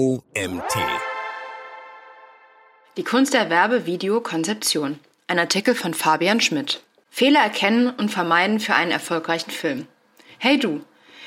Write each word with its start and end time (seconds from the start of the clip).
OMT. 0.00 0.78
Die 2.96 3.04
Kunst 3.04 3.34
der 3.34 3.50
Werbevideokonzeption. 3.50 4.98
Ein 5.26 5.38
Artikel 5.38 5.74
von 5.74 5.92
Fabian 5.92 6.40
Schmidt. 6.40 6.80
Fehler 7.10 7.40
erkennen 7.40 7.90
und 7.90 8.08
vermeiden 8.08 8.60
für 8.60 8.74
einen 8.74 8.92
erfolgreichen 8.92 9.50
Film. 9.50 9.88
Hey 10.38 10.58
du, 10.58 10.80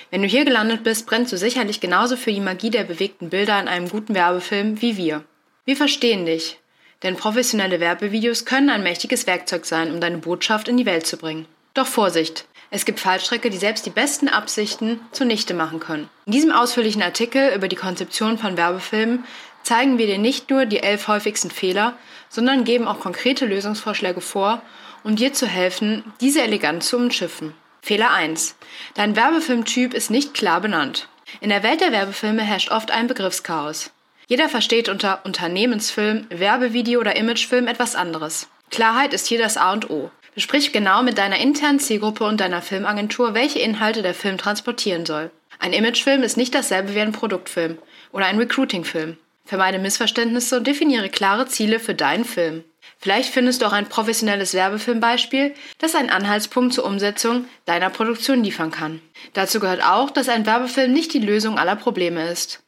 wenn 0.09 0.23
du 0.23 0.27
hier 0.27 0.43
gelandet 0.43 0.83
bist, 0.83 1.05
brennst 1.05 1.31
du 1.31 1.37
sicherlich 1.37 1.81
genauso 1.81 2.17
für 2.17 2.31
die 2.31 2.39
Magie 2.39 2.71
der 2.71 2.83
bewegten 2.83 3.29
Bilder 3.29 3.59
in 3.59 3.67
einem 3.67 3.89
guten 3.89 4.15
Werbefilm 4.15 4.81
wie 4.81 4.97
wir. 4.97 5.23
Wir 5.65 5.77
verstehen 5.77 6.25
dich, 6.25 6.57
denn 7.03 7.15
professionelle 7.15 7.79
Werbevideos 7.79 8.43
können 8.43 8.71
ein 8.71 8.81
mächtiges 8.81 9.27
Werkzeug 9.27 9.67
sein, 9.67 9.91
um 9.91 10.01
deine 10.01 10.17
Botschaft 10.17 10.67
in 10.67 10.77
die 10.77 10.87
Welt 10.87 11.05
zu 11.05 11.17
bringen. 11.17 11.45
Doch 11.75 11.85
Vorsicht, 11.85 12.47
es 12.73 12.85
gibt 12.85 12.99
Fallstrecke, 12.99 13.51
die 13.51 13.57
selbst 13.57 13.85
die 13.85 13.91
besten 13.91 14.27
Absichten 14.27 14.99
zunichte 15.11 15.53
machen 15.53 15.79
können. 15.79 16.09
In 16.25 16.31
diesem 16.31 16.51
ausführlichen 16.51 17.03
Artikel 17.03 17.53
über 17.55 17.67
die 17.67 17.75
Konzeption 17.75 18.39
von 18.39 18.57
Werbefilmen 18.57 19.25
zeigen 19.61 19.99
wir 19.99 20.07
dir 20.07 20.17
nicht 20.17 20.49
nur 20.49 20.65
die 20.65 20.79
elf 20.79 21.07
häufigsten 21.07 21.51
Fehler, 21.51 21.93
sondern 22.29 22.63
geben 22.63 22.87
auch 22.87 22.99
konkrete 22.99 23.45
Lösungsvorschläge 23.45 24.21
vor, 24.21 24.63
um 25.03 25.15
dir 25.15 25.33
zu 25.33 25.45
helfen, 25.45 26.03
diese 26.19 26.41
elegant 26.41 26.83
zu 26.83 26.97
umschiffen. 26.97 27.53
Fehler 27.83 28.09
1. 28.09 28.55
Dein 28.95 29.15
Werbefilmtyp 29.15 29.93
ist 29.93 30.09
nicht 30.09 30.33
klar 30.33 30.59
benannt. 30.59 31.07
In 31.41 31.49
der 31.49 31.61
Welt 31.61 31.79
der 31.79 31.91
Werbefilme 31.91 32.41
herrscht 32.41 32.71
oft 32.71 32.89
ein 32.89 33.05
Begriffschaos. 33.05 33.91
Jeder 34.27 34.49
versteht 34.49 34.89
unter 34.89 35.23
Unternehmensfilm, 35.25 36.25
Werbevideo 36.29 36.99
oder 36.99 37.15
Imagefilm 37.17 37.67
etwas 37.67 37.95
anderes. 37.95 38.47
Klarheit 38.71 39.13
ist 39.13 39.27
hier 39.27 39.37
das 39.37 39.57
A 39.57 39.73
und 39.73 39.91
O. 39.91 40.09
Besprich 40.35 40.71
genau 40.71 41.03
mit 41.03 41.17
deiner 41.17 41.37
internen 41.37 41.79
Zielgruppe 41.79 42.23
und 42.23 42.39
deiner 42.39 42.61
Filmagentur, 42.61 43.33
welche 43.33 43.59
Inhalte 43.59 44.01
der 44.01 44.13
Film 44.13 44.37
transportieren 44.37 45.05
soll. 45.05 45.29
Ein 45.59 45.73
Imagefilm 45.73 46.23
ist 46.23 46.37
nicht 46.37 46.55
dasselbe 46.55 46.95
wie 46.95 47.01
ein 47.01 47.11
Produktfilm 47.11 47.77
oder 48.11 48.25
ein 48.25 48.37
Recruitingfilm. 48.37 49.17
Vermeide 49.45 49.77
Missverständnisse 49.77 50.57
und 50.57 50.67
definiere 50.67 51.09
klare 51.09 51.47
Ziele 51.47 51.79
für 51.79 51.93
deinen 51.93 52.25
Film. 52.25 52.63
Vielleicht 52.97 53.33
findest 53.33 53.61
du 53.61 53.65
auch 53.65 53.73
ein 53.73 53.89
professionelles 53.89 54.53
Werbefilmbeispiel, 54.53 55.53
das 55.77 55.93
einen 55.93 56.09
Anhaltspunkt 56.09 56.73
zur 56.73 56.85
Umsetzung 56.85 57.45
deiner 57.65 57.89
Produktion 57.89 58.43
liefern 58.43 58.71
kann. 58.71 59.01
Dazu 59.33 59.59
gehört 59.59 59.83
auch, 59.83 60.09
dass 60.09 60.29
ein 60.29 60.45
Werbefilm 60.45 60.93
nicht 60.93 61.13
die 61.13 61.19
Lösung 61.19 61.59
aller 61.59 61.75
Probleme 61.75 62.29
ist. 62.29 62.62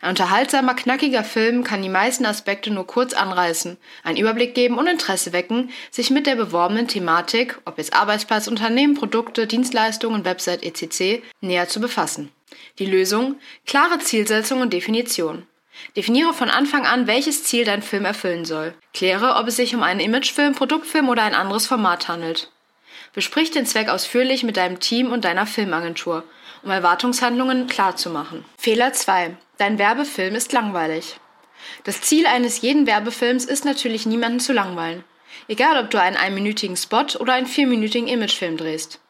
Ein 0.00 0.10
unterhaltsamer, 0.10 0.74
knackiger 0.74 1.24
Film 1.24 1.64
kann 1.64 1.82
die 1.82 1.88
meisten 1.88 2.24
Aspekte 2.24 2.70
nur 2.70 2.86
kurz 2.86 3.12
anreißen, 3.12 3.76
einen 4.02 4.16
Überblick 4.16 4.54
geben 4.54 4.78
und 4.78 4.86
Interesse 4.86 5.32
wecken, 5.32 5.70
sich 5.90 6.10
mit 6.10 6.26
der 6.26 6.36
beworbenen 6.36 6.88
Thematik, 6.88 7.58
ob 7.64 7.78
jetzt 7.78 7.94
Arbeitsplatz, 7.94 8.46
Unternehmen, 8.46 8.94
Produkte, 8.94 9.46
Dienstleistungen, 9.46 10.24
Website 10.24 10.62
etc., 10.62 11.22
näher 11.40 11.68
zu 11.68 11.80
befassen. 11.80 12.30
Die 12.78 12.86
Lösung? 12.86 13.36
Klare 13.66 13.98
Zielsetzung 13.98 14.60
und 14.60 14.72
Definition. 14.72 15.46
Definiere 15.96 16.34
von 16.34 16.50
Anfang 16.50 16.86
an, 16.86 17.06
welches 17.06 17.44
Ziel 17.44 17.64
dein 17.64 17.82
Film 17.82 18.04
erfüllen 18.04 18.44
soll. 18.44 18.74
Kläre, 18.94 19.36
ob 19.36 19.48
es 19.48 19.56
sich 19.56 19.74
um 19.74 19.82
einen 19.82 20.00
Imagefilm, 20.00 20.54
Produktfilm 20.54 21.08
oder 21.08 21.22
ein 21.22 21.34
anderes 21.34 21.66
Format 21.66 22.08
handelt. 22.08 22.50
Besprich 23.12 23.50
den 23.50 23.66
Zweck 23.66 23.88
ausführlich 23.88 24.44
mit 24.44 24.56
deinem 24.56 24.78
Team 24.78 25.10
und 25.10 25.24
deiner 25.24 25.46
Filmagentur, 25.46 26.24
um 26.62 26.70
Erwartungshandlungen 26.70 27.66
klarzumachen. 27.66 28.44
Fehler 28.56 28.92
2. 28.92 29.36
Dein 29.60 29.78
Werbefilm 29.78 30.36
ist 30.36 30.54
langweilig. 30.54 31.20
Das 31.84 32.00
Ziel 32.00 32.26
eines 32.26 32.62
jeden 32.62 32.86
Werbefilms 32.86 33.44
ist 33.44 33.66
natürlich 33.66 34.06
niemanden 34.06 34.40
zu 34.40 34.54
langweilen. 34.54 35.04
Egal, 35.48 35.84
ob 35.84 35.90
du 35.90 36.00
einen 36.00 36.16
einminütigen 36.16 36.78
Spot 36.78 37.04
oder 37.18 37.34
einen 37.34 37.46
vierminütigen 37.46 38.08
Imagefilm 38.08 38.56
drehst. 38.56 39.00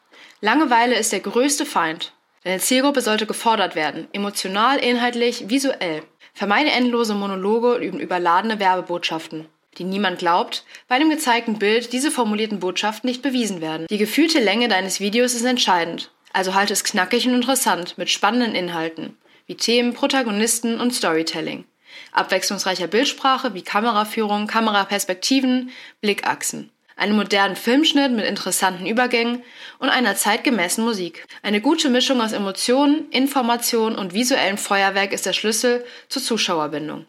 Langeweile 0.41 0.95
ist 0.95 1.13
der 1.13 1.21
größte 1.21 1.65
Feind. 1.65 2.11
Deine 2.43 2.59
Zielgruppe 2.59 2.99
sollte 2.99 3.27
gefordert 3.27 3.75
werden, 3.75 4.09
emotional, 4.11 4.77
inhaltlich, 4.79 5.47
visuell. 5.47 6.03
Vermeide 6.33 6.71
endlose 6.71 7.15
Monologe 7.15 7.75
und 7.75 8.01
überladene 8.01 8.59
Werbebotschaften, 8.59 9.47
die 9.77 9.85
niemand 9.85 10.19
glaubt, 10.19 10.65
weil 10.89 11.01
im 11.01 11.09
gezeigten 11.09 11.59
Bild 11.59 11.93
diese 11.93 12.11
formulierten 12.11 12.59
Botschaften 12.59 13.09
nicht 13.09 13.21
bewiesen 13.21 13.61
werden. 13.61 13.87
Die 13.89 13.97
gefühlte 13.97 14.41
Länge 14.41 14.67
deines 14.67 14.99
Videos 14.99 15.33
ist 15.33 15.45
entscheidend, 15.45 16.11
also 16.33 16.55
halte 16.55 16.73
es 16.73 16.83
knackig 16.83 17.25
und 17.25 17.35
interessant 17.35 17.97
mit 17.97 18.09
spannenden 18.09 18.53
Inhalten, 18.53 19.15
wie 19.47 19.55
Themen, 19.55 19.93
Protagonisten 19.93 20.79
und 20.79 20.93
Storytelling. 20.93 21.65
Abwechslungsreicher 22.11 22.87
Bildsprache 22.87 23.53
wie 23.53 23.63
Kameraführung, 23.63 24.47
Kameraperspektiven, 24.47 25.71
Blickachsen 26.01 26.71
einen 27.01 27.15
modernen 27.15 27.55
Filmschnitt 27.55 28.11
mit 28.11 28.25
interessanten 28.25 28.85
Übergängen 28.85 29.43
und 29.79 29.89
einer 29.89 30.15
zeitgemäßen 30.15 30.83
Musik. 30.83 31.25
Eine 31.41 31.59
gute 31.59 31.89
Mischung 31.89 32.21
aus 32.21 32.31
Emotionen, 32.31 33.09
Information 33.09 33.95
und 33.95 34.13
visuellem 34.13 34.59
Feuerwerk 34.59 35.11
ist 35.11 35.25
der 35.25 35.33
Schlüssel 35.33 35.83
zur 36.09 36.21
Zuschauerbindung. 36.21 37.07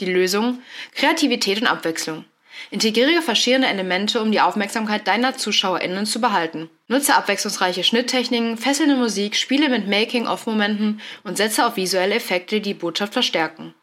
Die 0.00 0.10
Lösung? 0.10 0.60
Kreativität 0.94 1.60
und 1.60 1.66
Abwechslung. 1.66 2.24
Integriere 2.70 3.22
verschiedene 3.22 3.68
Elemente, 3.68 4.20
um 4.20 4.32
die 4.32 4.40
Aufmerksamkeit 4.40 5.06
deiner 5.06 5.36
ZuschauerInnen 5.36 6.06
zu 6.06 6.20
behalten. 6.20 6.70
Nutze 6.88 7.14
abwechslungsreiche 7.14 7.84
Schnitttechniken, 7.84 8.58
fesselnde 8.58 8.96
Musik, 8.96 9.36
spiele 9.36 9.68
mit 9.68 9.88
Making-of-Momenten 9.88 11.00
und 11.22 11.36
setze 11.36 11.66
auf 11.66 11.76
visuelle 11.76 12.16
Effekte, 12.16 12.56
die 12.56 12.62
die 12.62 12.74
Botschaft 12.74 13.12
verstärken. 13.12 13.74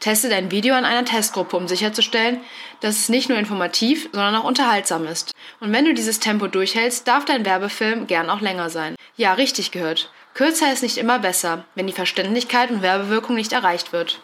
Teste 0.00 0.28
dein 0.28 0.50
Video 0.50 0.74
an 0.74 0.84
einer 0.84 1.04
Testgruppe, 1.04 1.56
um 1.56 1.68
sicherzustellen, 1.68 2.40
dass 2.80 2.98
es 2.98 3.08
nicht 3.08 3.28
nur 3.28 3.38
informativ, 3.38 4.08
sondern 4.10 4.34
auch 4.34 4.44
unterhaltsam 4.44 5.06
ist. 5.06 5.32
Und 5.60 5.72
wenn 5.72 5.84
du 5.84 5.94
dieses 5.94 6.18
Tempo 6.18 6.48
durchhältst, 6.48 7.06
darf 7.06 7.24
dein 7.24 7.44
Werbefilm 7.44 8.08
gern 8.08 8.28
auch 8.28 8.40
länger 8.40 8.68
sein. 8.68 8.96
Ja, 9.16 9.34
richtig 9.34 9.70
gehört. 9.70 10.10
Kürzer 10.34 10.72
ist 10.72 10.82
nicht 10.82 10.98
immer 10.98 11.20
besser, 11.20 11.66
wenn 11.76 11.86
die 11.86 11.92
Verständlichkeit 11.92 12.70
und 12.70 12.82
Werbewirkung 12.82 13.36
nicht 13.36 13.52
erreicht 13.52 13.92
wird. 13.92 14.18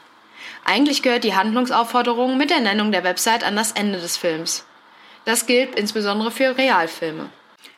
Eigentlich 0.68 1.02
gehört 1.02 1.24
die 1.24 1.34
Handlungsaufforderung 1.34 2.36
mit 2.36 2.50
der 2.50 2.60
Nennung 2.60 2.92
der 2.92 3.02
Website 3.02 3.42
an 3.42 3.56
das 3.56 3.72
Ende 3.72 3.98
des 3.98 4.16
Films. 4.16 4.64
Das 5.24 5.46
gilt 5.46 5.78
insbesondere 5.78 6.30
für 6.30 6.56
Realfilme. 6.56 7.30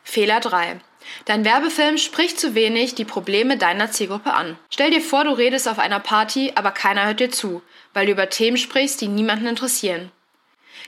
Fehler 0.03 0.39
3. 0.39 0.79
Dein 1.25 1.45
Werbefilm 1.45 1.97
spricht 1.97 2.39
zu 2.39 2.53
wenig 2.53 2.93
die 2.93 3.05
Probleme 3.05 3.57
deiner 3.57 3.91
Zielgruppe 3.91 4.33
an. 4.33 4.57
Stell 4.69 4.91
dir 4.91 5.01
vor, 5.01 5.23
du 5.23 5.31
redest 5.31 5.67
auf 5.67 5.79
einer 5.79 5.99
Party, 5.99 6.51
aber 6.55 6.71
keiner 6.71 7.05
hört 7.05 7.19
dir 7.19 7.31
zu 7.31 7.61
weil 7.93 8.05
du 8.05 8.11
über 8.11 8.29
Themen 8.29 8.57
sprichst, 8.57 9.01
die 9.01 9.07
niemanden 9.07 9.47
interessieren. 9.47 10.11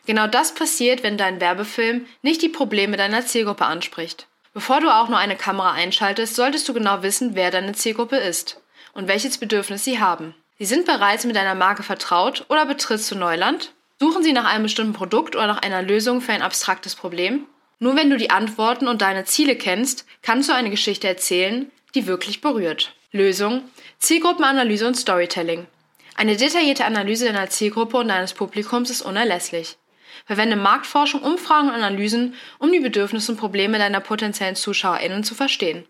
Genau 0.06 0.28
das 0.28 0.54
passiert, 0.54 1.04
wenn 1.04 1.18
dein 1.18 1.40
Werbefilm 1.40 2.06
nicht 2.22 2.42
die 2.42 2.50
Probleme 2.50 2.98
deiner 2.98 3.26
Zielgruppe 3.26 3.66
anspricht. 3.66 4.28
Bevor 4.54 4.82
du 4.82 4.90
auch 4.90 5.10
nur 5.10 5.18
eine 5.18 5.36
Kamera 5.36 5.72
einschaltest, 5.72 6.36
solltest 6.36 6.68
du 6.68 6.74
genau 6.74 7.02
wissen, 7.04 7.36
wer 7.36 7.52
deine 7.52 7.74
Zielgruppe 7.74 8.18
ist 8.18 8.62
und 8.94 9.08
welches 9.08 9.38
Bedürfnis 9.38 9.84
sie 9.84 10.00
haben. 10.00 10.36
Sie 10.60 10.66
sind 10.66 10.86
bereits 10.86 11.26
mit 11.26 11.36
deiner 11.36 11.56
Marke 11.56 11.84
vertraut 11.84 12.46
oder 12.50 12.66
betrittst 12.66 13.10
du 13.12 13.16
Neuland? 13.16 13.74
Suchen 14.00 14.24
sie 14.24 14.34
nach 14.34 14.46
einem 14.46 14.64
bestimmten 14.64 14.94
Produkt 14.94 15.36
oder 15.36 15.48
nach 15.48 15.62
einer 15.62 15.82
Lösung 15.82 16.22
für 16.22 16.34
ein 16.34 16.42
abstraktes 16.42 16.96
Problem? 16.96 17.46
Nur 17.80 17.96
wenn 17.96 18.10
du 18.10 18.18
die 18.18 18.30
Antworten 18.30 18.88
und 18.88 19.02
deine 19.02 19.26
Ziele 19.26 19.56
kennst, 19.56 20.06
kannst 20.22 20.50
du 20.50 20.54
eine 20.54 20.70
Geschichte 20.70 21.08
erzählen, 21.08 21.72
die 21.96 22.08
wirklich 22.08 22.40
berührt. 22.42 22.94
Lösung: 23.12 23.64
Zielgruppenanalyse 24.00 24.88
und 24.88 24.96
Storytelling. 24.96 25.68
Eine 26.16 26.38
detaillierte 26.38 26.86
Analyse 26.86 27.26
deiner 27.26 27.50
Zielgruppe 27.50 27.98
und 27.98 28.08
deines 28.08 28.34
Publikums 28.34 28.90
ist 28.90 29.02
unerlässlich. 29.02 29.78
Verwende 30.26 30.56
Marktforschung, 30.56 31.22
Umfragen 31.22 31.70
und 31.70 31.76
Analysen, 31.76 32.36
um 32.60 32.72
die 32.72 32.80
Bedürfnisse 32.80 33.32
und 33.32 33.38
Probleme 33.38 33.80
deiner 33.80 34.00
potenziellen 34.00 34.56
ZuschauerInnen 34.56 35.24
zu 35.24 35.36
verstehen. 35.36 35.86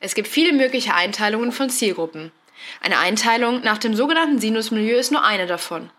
Es 0.00 0.14
gibt 0.14 0.28
viele 0.28 0.52
mögliche 0.52 0.94
Einteilungen 0.94 1.52
von 1.52 1.70
Zielgruppen. 1.70 2.32
Eine 2.80 2.98
Einteilung 2.98 3.62
nach 3.62 3.78
dem 3.78 3.94
sogenannten 3.94 4.38
Sinusmilieu 4.38 4.98
ist 4.98 5.12
nur 5.12 5.24
eine 5.24 5.46
davon. 5.46 5.90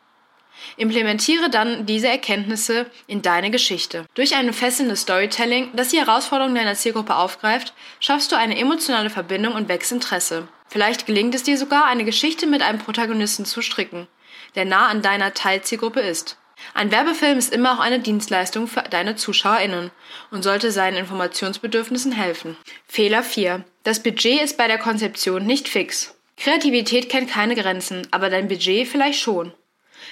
Implementiere 0.78 1.50
dann 1.50 1.86
diese 1.86 2.08
Erkenntnisse 2.08 2.86
in 3.08 3.22
deine 3.22 3.52
Geschichte. 3.52 4.06
Durch 4.14 4.36
ein 4.36 4.52
fesselndes 4.54 5.02
Storytelling, 5.02 5.70
das 5.74 5.90
die 5.90 6.00
Herausforderungen 6.00 6.56
deiner 6.56 6.76
Zielgruppe 6.76 7.16
aufgreift, 7.16 7.74
schaffst 8.00 8.32
du 8.32 8.36
eine 8.36 8.58
emotionale 8.58 9.10
Verbindung 9.10 9.54
und 9.54 9.70
wächst 9.70 9.92
Interesse. 9.92 10.48
Vielleicht 10.68 11.06
gelingt 11.06 11.34
es 11.34 11.44
dir 11.44 11.58
sogar, 11.58 11.86
eine 11.86 12.06
Geschichte 12.06 12.46
mit 12.46 12.62
einem 12.62 12.80
Protagonisten 12.80 13.46
zu 13.46 13.62
stricken, 13.62 14.08
der 14.56 14.66
nah 14.66 14.88
an 14.88 15.02
deiner 15.02 15.34
Teilzielgruppe 15.34 16.02
ist. 16.02 16.38
Ein 16.74 16.92
Werbefilm 16.92 17.38
ist 17.38 17.54
immer 17.54 17.74
auch 17.74 17.80
eine 17.80 18.00
Dienstleistung 18.00 18.68
für 18.68 18.82
deine 18.82 19.16
ZuschauerInnen 19.16 19.92
und 20.30 20.44
sollte 20.44 20.72
seinen 20.72 20.98
Informationsbedürfnissen 20.98 22.12
helfen. 22.12 22.58
Fehler 22.86 23.24
4. 23.24 23.64
Das 23.84 24.04
Budget 24.04 24.42
ist 24.42 24.58
bei 24.58 24.68
der 24.68 24.78
Konzeption 24.78 25.46
nicht 25.46 25.70
fix. 25.70 26.19
Kreativität 26.40 27.10
kennt 27.10 27.30
keine 27.30 27.56
Grenzen, 27.56 28.08
aber 28.12 28.30
dein 28.30 28.48
Budget 28.48 28.88
vielleicht 28.88 29.20
schon. 29.20 29.54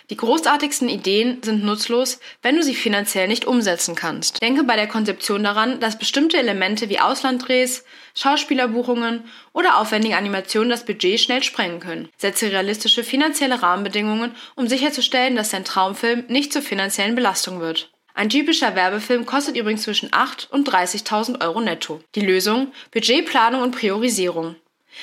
Die 0.10 0.18
großartigsten 0.18 0.90
Ideen 0.90 1.42
sind 1.42 1.64
nutzlos, 1.64 2.20
wenn 2.42 2.56
du 2.56 2.64
sie 2.64 2.76
finanziell 2.76 3.28
nicht 3.28 3.46
umsetzen 3.46 3.96
kannst. 3.96 4.42
Denke 4.42 4.64
bei 4.64 4.76
der 4.76 4.88
Konzeption 4.88 5.44
daran, 5.44 5.80
dass 5.80 5.98
bestimmte 5.98 6.38
Elemente 6.38 6.90
wie 6.90 7.00
Auslanddrehs, 7.00 7.86
Schauspielerbuchungen 8.14 9.24
oder 9.54 9.78
aufwendige 9.78 10.18
Animationen 10.18 10.70
das 10.70 10.86
Budget 10.86 11.20
schnell 11.20 11.44
sprengen 11.44 11.80
können. 11.80 12.10
Setze 12.18 12.52
realistische 12.52 13.04
finanzielle 13.04 13.62
Rahmenbedingungen, 13.62 14.36
um 14.56 14.68
sicherzustellen, 14.68 15.36
dass 15.36 15.52
dein 15.52 15.66
Traumfilm 15.66 16.26
nicht 16.28 16.52
zur 16.52 16.62
finanziellen 16.62 17.16
Belastung 17.16 17.60
wird. 17.60 17.90
Ein 18.14 18.30
typischer 18.30 18.76
Werbefilm 18.76 19.26
kostet 19.26 19.56
übrigens 19.56 19.84
zwischen 19.84 20.10
8 20.12 20.50
und 20.52 20.68
30.000 20.68 21.40
Euro 21.42 21.62
netto. 21.62 22.02
Die 22.16 22.22
Lösung? 22.22 22.72
Budgetplanung 22.92 23.62
und 23.62 23.76
Priorisierung. 23.76 24.56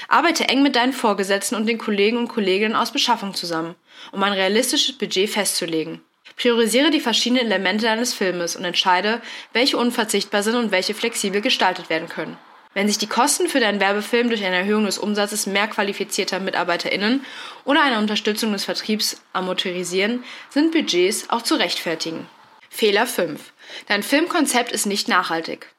Arbeite 0.08 0.49
eng 0.49 0.62
mit 0.62 0.76
deinen 0.76 0.93
Vorgesetzten 0.93 1.55
und 1.55 1.67
den 1.67 1.79
Kollegen 1.79 2.17
und 2.19 2.29
Kolleginnen 2.29 2.76
aus 2.76 2.93
Beschaffung 2.93 3.35
zusammen, 3.35 3.75
um 4.12 4.23
ein 4.23 4.32
realistisches 4.32 4.96
Budget 4.96 5.31
festzulegen. 5.31 6.00
Priorisiere 6.37 6.91
die 6.91 7.00
verschiedenen 7.00 7.46
Elemente 7.46 7.85
deines 7.85 8.14
Filmes 8.14 8.56
und 8.56 8.64
entscheide, 8.64 9.20
welche 9.52 9.76
unverzichtbar 9.76 10.43
sind 10.43 10.56
und 10.56 10.70
welche 10.70 10.94
flexibel 10.94 11.41
gestaltet 11.41 11.91
werden 11.91 12.08
können. 12.08 12.37
Wenn 12.75 12.88
sich 12.88 12.99
die 12.99 13.06
Kosten 13.06 13.49
für 13.49 13.61
deinen 13.61 13.79
Werbefilm 13.79 14.29
durch 14.29 14.44
eine 14.44 14.56
Erhöhung 14.56 14.85
des 14.85 14.99
Umsatzes 14.99 15.46
mehr 15.46 15.69
qualifizierter 15.69 16.41
MitarbeiterInnen 16.41 17.25
oder 17.64 17.82
eine 17.82 17.99
Unterstützung 17.99 18.52
des 18.52 18.64
Vertriebs 18.64 19.23
amortisieren, 19.32 20.25
sind 20.50 20.73
Budgets 20.73 21.31
auch 21.31 21.43
zu 21.43 21.55
rechtfertigen. 21.55 22.26
Fehler 22.69 23.06
5. 23.06 23.52
Dein 23.87 24.02
Filmkonzept 24.02 24.73
ist 24.73 24.87
nicht 24.87 25.06
nachhaltig. 25.06 25.73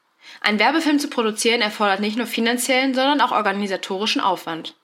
Ein 0.45 0.59
Werbefilm 0.59 0.99
zu 0.99 1.07
produzieren 1.07 1.61
erfordert 1.61 2.01
nicht 2.01 2.17
nur 2.17 2.27
finanziellen, 2.27 2.93
sondern 2.93 3.19
auch 3.19 3.31
organisatorischen 3.31 4.21
Aufwand. 4.21 4.75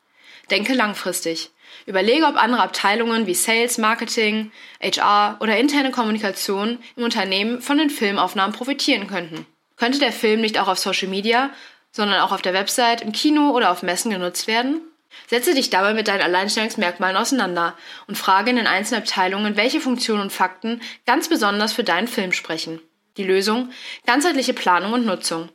Denke 0.50 0.74
langfristig. 0.74 1.52
Überlege, 1.86 2.26
ob 2.26 2.36
andere 2.36 2.64
Abteilungen 2.64 3.28
wie 3.28 3.36
Sales, 3.36 3.78
Marketing, 3.78 4.52
HR 4.82 5.38
oder 5.40 5.58
interne 5.58 5.92
Kommunikation 5.92 6.80
im 6.96 7.04
Unternehmen 7.04 7.62
von 7.62 7.78
den 7.78 7.92
Filmaufnahmen 7.92 8.56
profitieren 8.56 9.06
könnten. 9.06 9.46
Könnte 9.78 10.00
der 10.00 10.12
Film 10.12 10.42
nicht 10.42 10.58
auch 10.58 10.68
auf 10.68 10.80
Social 10.80 11.10
Media, 11.10 11.52
sondern 11.92 12.22
auch 12.22 12.32
auf 12.32 12.42
der 12.42 12.56
Website, 12.56 13.02
im 13.02 13.12
Kino 13.12 13.52
oder 13.52 13.70
auf 13.70 13.84
Messen 13.84 14.10
genutzt 14.10 14.48
werden? 14.48 14.82
Setze 15.28 15.54
dich 15.54 15.70
dabei 15.70 15.94
mit 15.94 16.08
deinen 16.08 16.22
Alleinstellungsmerkmalen 16.22 17.18
auseinander 17.18 17.76
und 18.08 18.18
frage 18.18 18.50
in 18.50 18.56
den 18.56 18.66
einzelnen 18.66 19.04
Abteilungen, 19.04 19.58
welche 19.58 19.80
Funktionen 19.80 20.24
und 20.24 20.34
Fakten 20.34 20.82
ganz 21.06 21.30
besonders 21.30 21.72
für 21.72 21.84
deinen 21.84 22.08
Film 22.08 22.32
sprechen. 22.32 22.82
Die 23.18 23.24
Lösung? 23.24 23.70
Ganzheitliche 24.06 24.54
Planung 24.54 24.94
und 24.94 25.06
Nutzung. 25.06 25.50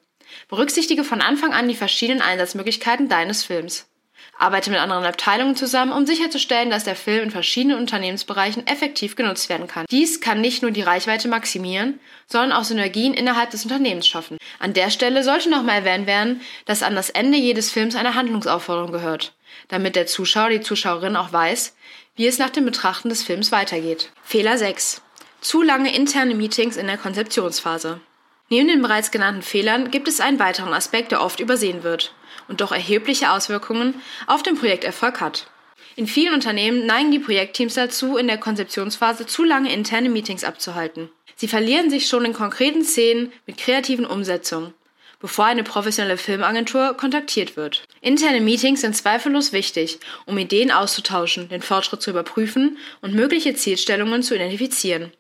Berücksichtige 0.48 1.04
von 1.04 1.20
Anfang 1.20 1.52
an 1.52 1.68
die 1.68 1.74
verschiedenen 1.74 2.20
Einsatzmöglichkeiten 2.20 3.08
deines 3.08 3.44
Films. 3.44 3.86
Arbeite 4.38 4.70
mit 4.70 4.78
anderen 4.78 5.04
Abteilungen 5.04 5.56
zusammen, 5.56 5.92
um 5.92 6.04
sicherzustellen, 6.04 6.68
dass 6.68 6.84
der 6.84 6.96
Film 6.96 7.24
in 7.24 7.30
verschiedenen 7.30 7.78
Unternehmensbereichen 7.78 8.66
effektiv 8.66 9.16
genutzt 9.16 9.48
werden 9.48 9.66
kann. 9.66 9.86
Dies 9.90 10.20
kann 10.20 10.40
nicht 10.40 10.62
nur 10.62 10.72
die 10.72 10.82
Reichweite 10.82 11.28
maximieren, 11.28 12.00
sondern 12.26 12.52
auch 12.52 12.64
Synergien 12.64 13.14
innerhalb 13.14 13.50
des 13.50 13.64
Unternehmens 13.64 14.06
schaffen. 14.06 14.36
An 14.58 14.74
der 14.74 14.90
Stelle 14.90 15.22
sollte 15.22 15.48
nochmal 15.48 15.76
erwähnt 15.76 16.06
werden, 16.06 16.42
dass 16.66 16.82
an 16.82 16.94
das 16.94 17.08
Ende 17.08 17.38
jedes 17.38 17.70
Films 17.70 17.96
eine 17.96 18.14
Handlungsaufforderung 18.14 18.92
gehört, 18.92 19.32
damit 19.68 19.96
der 19.96 20.06
Zuschauer, 20.06 20.50
die 20.50 20.60
Zuschauerin 20.60 21.16
auch 21.16 21.32
weiß, 21.32 21.74
wie 22.16 22.26
es 22.26 22.38
nach 22.38 22.50
dem 22.50 22.64
Betrachten 22.66 23.08
des 23.08 23.22
Films 23.22 23.52
weitergeht. 23.52 24.10
Fehler 24.22 24.58
6. 24.58 25.02
Zu 25.46 25.62
lange 25.62 25.94
interne 25.94 26.34
Meetings 26.34 26.76
in 26.76 26.88
der 26.88 26.98
Konzeptionsphase. 26.98 28.00
Neben 28.48 28.66
den 28.66 28.82
bereits 28.82 29.12
genannten 29.12 29.43
Fehlern 29.43 29.93
gibt 29.93 30.08
es 30.08 30.19
einen 30.19 30.40
weiteren 30.40 30.75
Aspekt, 30.75 31.12
der 31.12 31.22
oft 31.22 31.38
übersehen 31.38 31.84
wird 31.84 32.12
und 32.48 32.60
doch 32.60 32.72
erhebliche 32.72 33.31
Auswirkungen 33.31 33.94
auf 34.26 34.43
den 34.43 34.56
Projekterfolg 34.56 35.20
hat. 35.20 35.46
In 35.94 36.08
vielen 36.08 36.34
Unternehmen 36.34 36.84
neigen 36.84 37.12
die 37.12 37.20
Projektteams 37.20 37.75
dazu, 37.75 38.16
in 38.16 38.26
der 38.26 38.38
Konzeptionsphase 38.38 39.26
zu 39.26 39.44
lange 39.44 39.72
interne 39.72 40.08
Meetings 40.08 40.43
abzuhalten. 40.43 41.10
Sie 41.37 41.46
verlieren 41.46 41.90
sich 41.90 42.08
schon 42.08 42.25
in 42.25 42.32
konkreten 42.32 42.82
Szenen 42.82 43.31
mit 43.46 43.56
kreativen 43.56 44.04
Umsetzungen, 44.04 44.75
bevor 45.20 45.44
eine 45.44 45.62
professionelle 45.62 46.19
Filmagentur 46.19 46.94
kontaktiert 46.94 47.56
wird. 47.56 47.84
Interne 48.00 48.40
Meetings 48.40 48.81
sind 48.81 48.96
zweifellos 48.96 49.52
wichtig, 49.52 50.00
um 50.25 50.37
Ideen 50.38 50.72
auszutauschen, 50.72 51.49
den 51.50 51.62
Fortschritt 51.62 52.02
zu 52.02 52.10
überprüfen 52.10 52.78
und 53.00 53.14
mögliche 53.14 53.54
Zielstellungen 53.54 54.25
zu 54.25 54.34
identifizieren. 54.34 55.12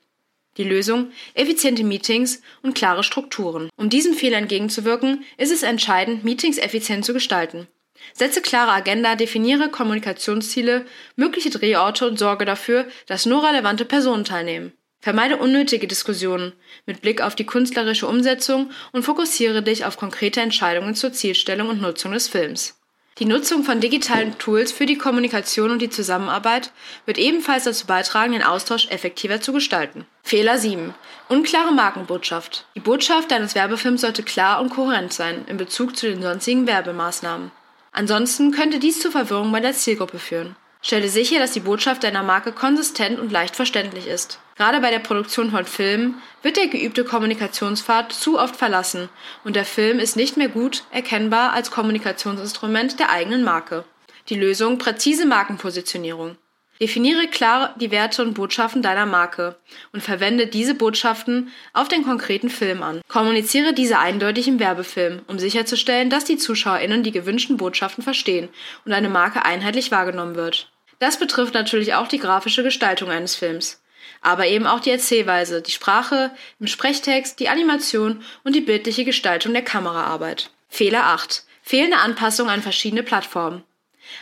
Die 0.56 0.64
Lösung? 0.64 1.10
Effiziente 1.34 1.84
Meetings 1.84 2.40
und 2.62 2.74
klare 2.74 3.02
Strukturen. 3.02 3.68
Um 3.76 3.90
diesem 3.90 4.14
Fehler 4.14 4.38
entgegenzuwirken, 4.38 5.24
ist 5.36 5.52
es 5.52 5.62
entscheidend, 5.62 6.24
Meetings 6.24 6.58
effizient 6.58 7.04
zu 7.04 7.12
gestalten. 7.12 7.68
Setze 8.12 8.40
klare 8.42 8.72
Agenda, 8.72 9.16
definiere 9.16 9.68
Kommunikationsziele, 9.68 10.86
mögliche 11.16 11.50
Drehorte 11.50 12.06
und 12.06 12.18
sorge 12.18 12.44
dafür, 12.44 12.86
dass 13.06 13.26
nur 13.26 13.42
relevante 13.42 13.84
Personen 13.84 14.24
teilnehmen. 14.24 14.72
Vermeide 15.00 15.36
unnötige 15.36 15.86
Diskussionen 15.86 16.52
mit 16.84 17.00
Blick 17.00 17.20
auf 17.20 17.34
die 17.34 17.46
künstlerische 17.46 18.06
Umsetzung 18.06 18.70
und 18.92 19.04
fokussiere 19.04 19.62
dich 19.62 19.84
auf 19.84 19.96
konkrete 19.96 20.40
Entscheidungen 20.40 20.94
zur 20.94 21.12
Zielstellung 21.12 21.68
und 21.68 21.80
Nutzung 21.80 22.12
des 22.12 22.28
Films. 22.28 22.80
Die 23.18 23.24
Nutzung 23.24 23.64
von 23.64 23.80
digitalen 23.80 24.36
Tools 24.36 24.72
für 24.72 24.84
die 24.84 24.98
Kommunikation 24.98 25.70
und 25.70 25.80
die 25.80 25.88
Zusammenarbeit 25.88 26.70
wird 27.06 27.16
ebenfalls 27.16 27.64
dazu 27.64 27.86
beitragen, 27.86 28.32
den 28.32 28.42
Austausch 28.42 28.88
effektiver 28.88 29.40
zu 29.40 29.54
gestalten. 29.54 30.04
Fehler 30.22 30.58
7. 30.58 30.92
Unklare 31.30 31.72
Markenbotschaft. 31.72 32.66
Die 32.74 32.80
Botschaft 32.80 33.30
deines 33.30 33.54
Werbefilms 33.54 34.02
sollte 34.02 34.22
klar 34.22 34.60
und 34.60 34.68
kohärent 34.68 35.14
sein 35.14 35.46
in 35.46 35.56
Bezug 35.56 35.96
zu 35.96 36.10
den 36.10 36.20
sonstigen 36.20 36.66
Werbemaßnahmen. 36.66 37.52
Ansonsten 37.90 38.52
könnte 38.52 38.78
dies 38.78 39.00
zu 39.00 39.10
Verwirrung 39.10 39.50
bei 39.50 39.60
der 39.60 39.72
Zielgruppe 39.72 40.18
führen. 40.18 40.54
Stelle 40.82 41.08
sicher, 41.08 41.38
dass 41.38 41.52
die 41.52 41.60
Botschaft 41.60 42.04
deiner 42.04 42.22
Marke 42.22 42.52
konsistent 42.52 43.18
und 43.18 43.32
leicht 43.32 43.56
verständlich 43.56 44.06
ist. 44.06 44.38
Gerade 44.56 44.80
bei 44.80 44.90
der 44.90 45.00
Produktion 45.00 45.50
von 45.50 45.64
Filmen 45.64 46.22
wird 46.42 46.56
der 46.56 46.68
geübte 46.68 47.04
Kommunikationspfad 47.04 48.12
zu 48.12 48.38
oft 48.38 48.56
verlassen 48.56 49.08
und 49.44 49.56
der 49.56 49.64
Film 49.64 49.98
ist 49.98 50.16
nicht 50.16 50.36
mehr 50.36 50.48
gut 50.48 50.84
erkennbar 50.90 51.52
als 51.52 51.70
Kommunikationsinstrument 51.70 52.98
der 52.98 53.10
eigenen 53.10 53.44
Marke. 53.44 53.84
Die 54.28 54.34
Lösung 54.34 54.78
präzise 54.78 55.26
Markenpositionierung. 55.26 56.36
Definiere 56.80 57.26
klar 57.28 57.74
die 57.80 57.90
Werte 57.90 58.22
und 58.22 58.34
Botschaften 58.34 58.82
deiner 58.82 59.06
Marke 59.06 59.56
und 59.92 60.02
verwende 60.02 60.46
diese 60.46 60.74
Botschaften 60.74 61.50
auf 61.72 61.88
den 61.88 62.04
konkreten 62.04 62.50
Film 62.50 62.82
an. 62.82 63.00
Kommuniziere 63.08 63.72
diese 63.72 63.98
eindeutig 63.98 64.46
im 64.46 64.58
Werbefilm, 64.58 65.22
um 65.26 65.38
sicherzustellen, 65.38 66.10
dass 66.10 66.24
die 66.24 66.36
ZuschauerInnen 66.36 67.02
die 67.02 67.12
gewünschten 67.12 67.56
Botschaften 67.56 68.04
verstehen 68.04 68.48
und 68.84 68.92
eine 68.92 69.08
Marke 69.08 69.44
einheitlich 69.44 69.90
wahrgenommen 69.90 70.34
wird. 70.34 70.70
Das 70.98 71.18
betrifft 71.18 71.54
natürlich 71.54 71.94
auch 71.94 72.08
die 72.08 72.18
grafische 72.18 72.62
Gestaltung 72.62 73.10
eines 73.10 73.34
Films, 73.34 73.82
aber 74.20 74.46
eben 74.46 74.66
auch 74.66 74.80
die 74.80 74.90
Erzählweise, 74.90 75.62
die 75.62 75.70
Sprache, 75.70 76.30
im 76.58 76.66
Sprechtext, 76.66 77.40
die 77.40 77.48
Animation 77.48 78.22
und 78.44 78.54
die 78.54 78.60
bildliche 78.60 79.04
Gestaltung 79.04 79.52
der 79.52 79.62
Kameraarbeit. 79.62 80.50
Fehler 80.68 81.04
8. 81.04 81.44
Fehlende 81.62 81.98
Anpassung 81.98 82.48
an 82.48 82.62
verschiedene 82.62 83.02
Plattformen. 83.02 83.64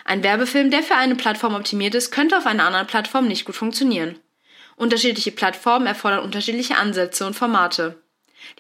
Ein 0.05 0.23
Werbefilm, 0.23 0.71
der 0.71 0.83
für 0.83 0.97
eine 0.97 1.15
Plattform 1.15 1.55
optimiert 1.55 1.95
ist, 1.95 2.11
könnte 2.11 2.37
auf 2.37 2.47
einer 2.47 2.67
anderen 2.67 2.87
Plattform 2.87 3.27
nicht 3.27 3.45
gut 3.45 3.57
funktionieren. 3.57 4.19
Unterschiedliche 4.77 5.33
Plattformen 5.33 5.87
erfordern 5.87 6.25
unterschiedliche 6.25 6.77
Ansätze 6.77 7.27
und 7.27 7.35
Formate. 7.35 8.03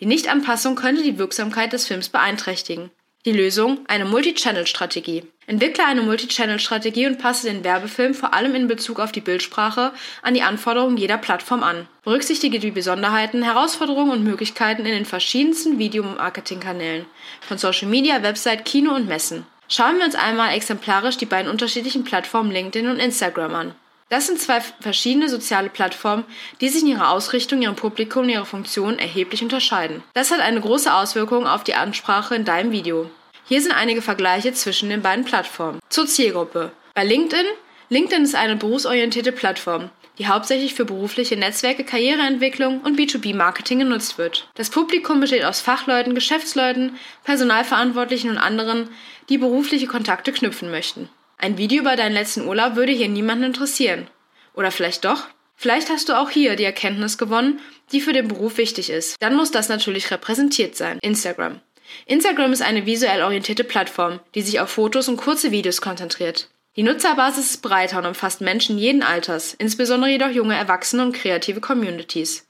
Die 0.00 0.06
Nichtanpassung 0.06 0.76
könnte 0.76 1.03
die 1.03 1.19
Wirksamkeit 1.19 1.73
des 1.73 1.87
Films 1.87 2.09
beeinträchtigen. 2.09 2.91
Die 3.26 3.32
Lösung? 3.32 3.79
Eine 3.88 4.05
Multi-Channel-Strategie. 4.05 5.25
Entwickle 5.47 5.87
eine 5.87 6.03
Multi-Channel-Strategie 6.03 7.06
und 7.06 7.19
passe 7.19 7.47
den 7.47 7.65
Werbefilm 7.65 8.12
vor 8.12 8.35
allem 8.35 8.55
in 8.55 8.67
Bezug 8.67 9.00
auf 9.00 9.12
die 9.12 9.23
Bildsprache 9.23 9.93
an 10.21 10.35
die 10.35 10.43
Anforderungen 10.43 10.99
jeder 10.99 11.16
Plattform 11.16 11.62
an. 11.62 11.88
Berücksichtige 12.02 12.59
die 12.59 12.71
Besonderheiten, 12.71 13.43
Herausforderungen 13.43 14.11
und 14.11 14.25
Möglichkeiten 14.25 14.85
in 14.85 14.93
den 14.93 15.07
verschiedensten 15.07 15.78
Videomarketing-Kanälen, 15.78 17.07
von 17.40 17.57
Social 17.57 17.88
Media, 17.88 18.23
Website, 18.23 18.66
Kino 18.66 18.95
und 18.95 19.09
Messen. 19.09 19.47
Schauen 19.68 19.99
wir 19.99 20.04
uns 20.04 20.14
einmal 20.14 20.54
exemplarisch 20.54 21.16
die 21.16 21.26
beiden 21.26 21.50
unterschiedlichen 21.50 22.04
Plattformen 22.04 22.50
LinkedIn 22.50 22.88
und 22.88 22.99
Instagram 22.99 23.54
an. 23.54 23.75
Das 24.11 24.26
sind 24.26 24.38
zwei 24.38 24.61
verschiedene 24.61 25.28
soziale 25.28 25.71
Plattformen, 25.71 26.25
die 26.61 26.68
sich 26.68 26.83
in 26.83 26.88
ihrer 26.88 27.11
Ausrichtung, 27.11 27.62
ihrem 27.62 27.75
Publikum 27.75 28.25
und 28.25 28.28
ihrer 28.28 28.44
Funktion 28.44 28.99
erheblich 28.99 29.42
unterscheiden. 29.42 30.02
Das 30.12 30.30
hat 30.30 30.40
eine 30.40 30.61
große 30.61 30.92
Auswirkung 30.92 31.47
auf 31.47 31.64
die 31.64 31.75
Ansprache 31.75 32.35
in 32.35 32.44
deinem 32.44 32.71
Video. 32.71 33.11
Hier 33.47 33.61
sind 33.61 33.73
einige 33.73 34.02
Vergleiche 34.02 34.52
zwischen 34.52 34.90
den 34.90 35.02
beiden 35.02 35.25
Plattformen. 35.25 35.80
Zur 35.88 36.06
Zielgruppe. 36.06 36.73
Bei 36.94 37.04
LinkedIn 37.04 37.47
LinkedIn 37.90 38.25
ist 38.25 38.35
eine 38.35 38.56
berufsorientierte 38.56 39.30
Plattform, 39.30 39.90
die 40.18 40.26
hauptsächlich 40.26 40.75
für 40.75 40.87
berufliche 40.87 41.37
Netzwerke, 41.37 41.85
Karriereentwicklung 41.85 42.80
und 42.80 42.99
B2B-Marketing 42.99 43.80
genutzt 43.80 44.16
wird. 44.16 44.49
Das 44.54 44.71
Publikum 44.71 45.21
besteht 45.21 45.44
aus 45.44 45.61
Fachleuten, 45.61 46.14
Geschäftsleuten, 46.14 46.97
Personalverantwortlichen 47.25 48.30
und 48.30 48.38
anderen, 48.38 48.88
die 49.28 49.38
berufliche 49.38 49.87
Kontakte 49.87 50.33
knüpfen 50.33 50.71
möchten. 50.71 51.09
Ein 51.38 51.59
Video 51.59 51.81
über 51.83 51.97
deinen 51.97 52.14
letzten 52.14 52.47
Urlaub 52.47 52.76
würde 52.76 52.93
hier 52.93 53.09
niemanden 53.09 53.45
interessieren. 53.45 54.09
Oder 54.54 54.71
vielleicht 54.71 55.04
doch? 55.04 55.26
Vielleicht 55.57 55.90
hast 55.90 56.09
du 56.09 56.19
auch 56.19 56.31
hier 56.31 56.57
die 56.57 56.64
Erkenntnis 56.64 57.19
gewonnen, 57.19 57.61
die 57.93 58.00
für 58.00 58.12
den 58.12 58.28
Beruf 58.28 58.59
wichtig 58.59 58.90
ist. 58.90 59.16
Dann 59.21 59.37
muss 59.37 59.50
das 59.50 59.69
natürlich 59.69 60.11
repräsentiert 60.11 60.76
sein. 60.76 60.99
Instagram. 61.00 61.61
Instagram 62.07 62.52
ist 62.52 62.62
eine 62.62 62.87
visuell 62.87 63.23
orientierte 63.23 63.64
Plattform, 63.64 64.21
die 64.35 64.43
sich 64.43 64.61
auf 64.61 64.71
Fotos 64.71 65.09
und 65.09 65.16
kurze 65.16 65.50
Videos 65.50 65.81
konzentriert. 65.81 66.49
Die 66.76 66.83
Nutzerbasis 66.83 67.50
ist 67.50 67.62
breiter 67.62 67.99
und 67.99 68.07
umfasst 68.07 68.40
Menschen 68.40 68.78
jeden 68.78 69.02
Alters, 69.02 69.54
insbesondere 69.54 70.11
jedoch 70.11 70.31
junge 70.31 70.57
Erwachsene 70.57 71.02
und 71.04 71.12
kreative 71.12 71.61
Communities. 71.61 72.47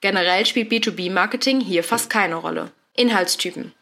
Generell 0.00 0.46
spielt 0.46 0.70
B2B-Marketing 0.70 1.60
hier 1.60 1.82
fast 1.82 2.08
keine 2.08 2.36
Rolle. 2.36 2.70
Inhaltstypen. 2.94 3.72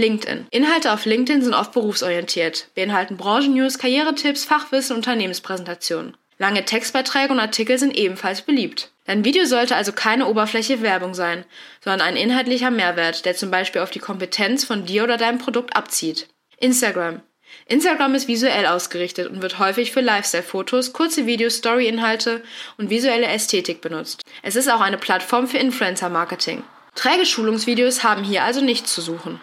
LinkedIn. 0.00 0.46
Inhalte 0.50 0.92
auf 0.92 1.04
LinkedIn 1.04 1.42
sind 1.42 1.54
oft 1.54 1.72
berufsorientiert, 1.72 2.68
beinhalten 2.74 3.16
Branchennews, 3.16 3.78
Karrieretipps, 3.78 4.44
Fachwissen 4.44 4.96
Unternehmenspräsentationen. 4.96 6.16
Lange 6.38 6.64
Textbeiträge 6.64 7.32
und 7.32 7.38
Artikel 7.38 7.78
sind 7.78 7.94
ebenfalls 7.94 8.40
beliebt. 8.40 8.90
Dein 9.04 9.24
Video 9.24 9.44
sollte 9.44 9.76
also 9.76 9.92
keine 9.92 10.26
Oberfläche 10.26 10.80
Werbung 10.80 11.12
sein, 11.12 11.44
sondern 11.84 12.00
ein 12.00 12.16
inhaltlicher 12.16 12.70
Mehrwert, 12.70 13.26
der 13.26 13.36
zum 13.36 13.50
Beispiel 13.50 13.82
auf 13.82 13.90
die 13.90 13.98
Kompetenz 13.98 14.64
von 14.64 14.86
dir 14.86 15.04
oder 15.04 15.18
deinem 15.18 15.38
Produkt 15.38 15.76
abzieht. 15.76 16.28
Instagram. 16.58 17.20
Instagram 17.66 18.14
ist 18.14 18.26
visuell 18.26 18.66
ausgerichtet 18.66 19.28
und 19.28 19.42
wird 19.42 19.58
häufig 19.58 19.92
für 19.92 20.00
Lifestyle-Fotos, 20.00 20.92
kurze 20.92 21.26
Videos, 21.26 21.56
Story-Inhalte 21.56 22.42
und 22.78 22.88
visuelle 22.88 23.26
Ästhetik 23.26 23.80
benutzt. 23.80 24.22
Es 24.42 24.56
ist 24.56 24.70
auch 24.70 24.80
eine 24.80 24.98
Plattform 24.98 25.46
für 25.46 25.58
Influencer-Marketing. 25.58 26.62
Träge 26.94 27.26
Schulungsvideos 27.26 28.02
haben 28.02 28.24
hier 28.24 28.44
also 28.44 28.60
nichts 28.60 28.94
zu 28.94 29.00
suchen. 29.00 29.40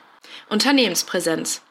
Unternehmenspräsenz. 0.49 1.61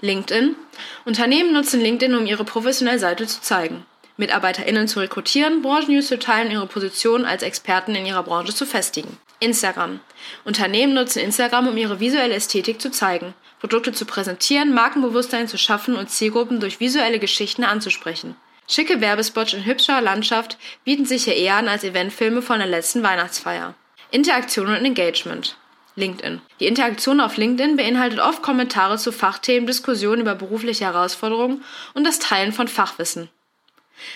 LinkedIn. 0.00 0.56
Unternehmen 1.04 1.52
nutzen 1.52 1.80
LinkedIn, 1.80 2.14
um 2.14 2.24
ihre 2.24 2.44
professionelle 2.44 2.98
Seite 2.98 3.26
zu 3.26 3.42
zeigen. 3.42 3.84
MitarbeiterInnen 4.16 4.88
zu 4.88 5.00
rekrutieren, 5.00 5.60
Branchennews 5.60 6.06
zu 6.06 6.18
teilen 6.18 6.50
ihre 6.50 6.66
Position 6.66 7.26
als 7.26 7.42
Experten 7.42 7.94
in 7.94 8.06
ihrer 8.06 8.22
Branche 8.22 8.54
zu 8.54 8.64
festigen. 8.64 9.18
Instagram. 9.40 10.00
Unternehmen 10.44 10.94
nutzen 10.94 11.18
Instagram, 11.18 11.68
um 11.68 11.76
ihre 11.76 12.00
visuelle 12.00 12.34
Ästhetik 12.34 12.80
zu 12.80 12.90
zeigen, 12.90 13.34
Produkte 13.60 13.92
zu 13.92 14.06
präsentieren, 14.06 14.72
Markenbewusstsein 14.72 15.46
zu 15.46 15.58
schaffen 15.58 15.94
und 15.94 16.10
Zielgruppen 16.10 16.58
durch 16.58 16.80
visuelle 16.80 17.18
Geschichten 17.18 17.64
anzusprechen. 17.64 18.34
Schicke 18.66 19.02
Werbespots 19.02 19.52
in 19.52 19.66
hübscher 19.66 20.00
Landschaft 20.00 20.56
bieten 20.84 21.04
sich 21.04 21.24
hier 21.24 21.36
eher 21.36 21.56
an 21.56 21.68
als 21.68 21.84
Eventfilme 21.84 22.40
von 22.40 22.60
der 22.60 22.68
letzten 22.68 23.02
Weihnachtsfeier. 23.02 23.74
Interaktion 24.10 24.68
und 24.68 24.84
Engagement. 24.84 25.56
LinkedIn. 25.94 26.40
Die 26.60 26.66
Interaktion 26.66 27.20
auf 27.20 27.36
LinkedIn 27.36 27.76
beinhaltet 27.76 28.20
oft 28.20 28.42
Kommentare 28.42 28.98
zu 28.98 29.12
Fachthemen, 29.12 29.66
Diskussionen 29.66 30.22
über 30.22 30.34
berufliche 30.34 30.84
Herausforderungen 30.84 31.64
und 31.94 32.04
das 32.04 32.18
Teilen 32.18 32.52
von 32.52 32.68
Fachwissen. 32.68 33.28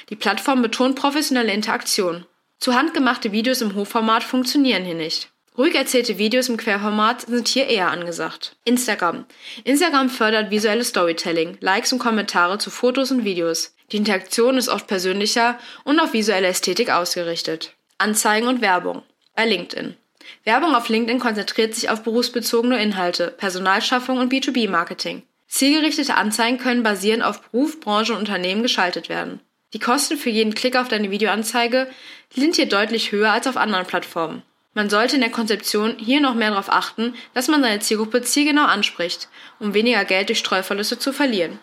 Die 0.09 0.17
Plattform 0.17 0.63
betont 0.63 0.97
professionelle 0.97 1.53
Interaktion. 1.53 2.27
Zu 2.59 2.75
handgemachte 2.75 3.33
Videos 3.33 3.61
im 3.61 3.75
Hochformat 3.75 4.25
funktionieren 4.25 4.85
hier 4.85 4.95
nicht. 4.95 5.31
Ruhig 5.59 5.75
erzählte 5.75 6.19
Videos 6.19 6.51
im 6.51 6.59
Querformat 6.59 7.23
sind 7.23 7.49
hier 7.49 7.67
eher 7.69 7.91
angesagt. 7.91 8.57
Instagram. 8.65 9.25
Instagram 9.65 10.11
fördert 10.11 10.51
visuelles 10.51 10.89
Storytelling, 10.89 11.57
Likes 11.61 11.93
und 11.93 11.99
Kommentare 11.99 12.59
zu 12.59 12.71
Fotos 12.71 13.11
und 13.11 13.25
Videos. 13.25 13.75
Die 13.91 13.97
Interaktion 13.97 14.59
ist 14.59 14.69
oft 14.69 14.87
persönlicher 14.87 15.59
und 15.85 15.99
auf 15.99 16.13
visuelle 16.13 16.49
Ästhetik 16.49 16.91
ausgerichtet. 16.91 17.75
Anzeigen 17.97 18.49
und 18.49 18.61
Werbung. 18.61 19.03
Bei 19.35 19.47
LinkedIn. 19.47 19.97
Werbung 20.45 20.75
auf 20.75 20.89
LinkedIn 20.89 21.21
konzentriert 21.21 21.75
sich 21.75 21.91
auf 21.91 22.03
berufsbezogene 22.03 22.83
Inhalte, 22.83 23.29
Personalschaffung 23.37 24.19
und 24.19 24.33
B2B-Marketing. 24.33 25.23
Zielgerichtete 25.49 26.17
Anzeigen 26.17 26.59
können 26.59 26.83
basierend 26.83 27.23
auf 27.23 27.41
Beruf, 27.43 27.81
Branche 27.81 28.13
und 28.13 28.21
Unternehmen 28.21 28.63
geschaltet 28.63 29.09
werden. 29.09 29.41
Die 29.73 29.79
Kosten 29.79 30.17
für 30.17 30.31
jeden 30.31 30.55
Klick 30.55 30.77
auf 30.77 30.89
deine 30.89 31.11
Videoanzeige 31.11 31.89
sind 32.35 32.57
hier 32.57 32.69
deutlich 32.69 33.13
höher 33.13 33.33
als 33.33 33.47
auf 33.47 33.57
anderen 33.57 33.87
Plattformen. 33.87 34.43
Man 34.75 34.91
sollte 34.91 35.15
in 35.15 35.23
der 35.23 35.31
Konzeption 35.31 35.97
hier 35.99 36.21
noch 36.21 36.35
mehr 36.35 36.51
darauf 36.51 36.71
achten, 36.71 37.15
dass 37.33 37.49
man 37.49 37.63
seine 37.63 37.81
Zielgruppe 37.81 38.23
zielgenau 38.23 38.65
anspricht, 38.65 39.29
um 39.59 39.73
weniger 39.73 40.05
Geld 40.05 40.29
durch 40.29 40.39
Streuverluste 40.39 40.99
zu 40.99 41.13
verlieren. 41.13 41.59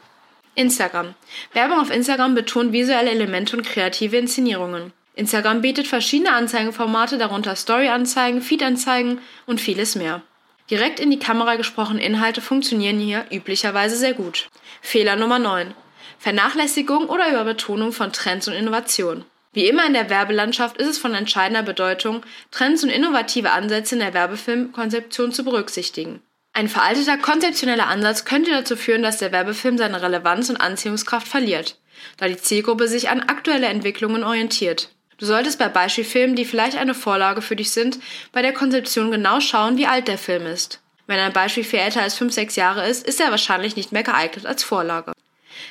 Instagram. 0.55 1.13
Werbung 1.53 1.79
auf 1.79 1.91
Instagram 1.91 2.35
betont 2.35 2.73
visuelle 2.73 3.11
Elemente 3.11 3.55
und 3.55 3.65
kreative 3.65 4.17
Inszenierungen. 4.17 4.93
Instagram 5.15 5.61
bietet 5.61 5.87
verschiedene 5.87 6.33
Anzeigenformate, 6.33 7.17
darunter 7.17 7.55
Story-Anzeigen, 7.55 8.41
Feed-Anzeigen 8.41 9.19
und 9.45 9.61
vieles 9.61 9.95
mehr. 9.95 10.23
Direkt 10.71 10.99
in 10.99 11.11
die 11.11 11.19
Kamera 11.19 11.55
gesprochene 11.55 12.03
Inhalte 12.03 12.41
funktionieren 12.41 12.99
hier 12.99 13.25
üblicherweise 13.31 13.95
sehr 13.95 14.13
gut. 14.13 14.47
Fehler 14.81 15.15
Nummer 15.15 15.37
9. 15.37 15.73
Vernachlässigung 16.17 17.09
oder 17.09 17.29
Überbetonung 17.29 17.91
von 17.91 18.13
Trends 18.13 18.47
und 18.47 18.53
Innovationen. 18.53 19.25
Wie 19.51 19.67
immer 19.67 19.85
in 19.85 19.93
der 19.93 20.09
Werbelandschaft 20.09 20.77
ist 20.77 20.87
es 20.87 20.97
von 20.97 21.13
entscheidender 21.13 21.63
Bedeutung, 21.63 22.23
Trends 22.49 22.83
und 22.83 22.89
innovative 22.89 23.51
Ansätze 23.51 23.95
in 23.95 24.01
der 24.01 24.13
Werbefilmkonzeption 24.13 25.31
zu 25.31 25.43
berücksichtigen. 25.43 26.21
Ein 26.53 26.69
veralteter 26.69 27.17
konzeptioneller 27.17 27.87
Ansatz 27.87 28.25
könnte 28.25 28.51
dazu 28.51 28.75
führen, 28.75 29.03
dass 29.03 29.17
der 29.17 29.31
Werbefilm 29.31 29.77
seine 29.77 30.01
Relevanz 30.01 30.49
und 30.49 30.57
Anziehungskraft 30.57 31.27
verliert, 31.27 31.77
da 32.17 32.27
die 32.27 32.37
Zielgruppe 32.37 32.87
sich 32.87 33.09
an 33.09 33.21
aktuelle 33.21 33.67
Entwicklungen 33.67 34.23
orientiert. 34.23 34.92
Du 35.17 35.25
solltest 35.25 35.59
bei 35.59 35.69
Beispielfilmen, 35.69 36.35
die 36.35 36.45
vielleicht 36.45 36.77
eine 36.77 36.93
Vorlage 36.93 37.41
für 37.41 37.55
dich 37.55 37.71
sind, 37.71 37.99
bei 38.31 38.41
der 38.41 38.53
Konzeption 38.53 39.11
genau 39.11 39.39
schauen, 39.39 39.77
wie 39.77 39.87
alt 39.87 40.07
der 40.07 40.17
Film 40.17 40.45
ist. 40.45 40.81
Wenn 41.07 41.19
ein 41.19 41.33
Beispiel 41.33 41.63
viel 41.63 41.79
älter 41.79 42.01
als 42.01 42.19
5-6 42.19 42.57
Jahre 42.57 42.87
ist, 42.87 43.05
ist 43.05 43.19
er 43.19 43.31
wahrscheinlich 43.31 43.75
nicht 43.75 43.91
mehr 43.91 44.03
geeignet 44.03 44.45
als 44.45 44.63
Vorlage. 44.63 45.11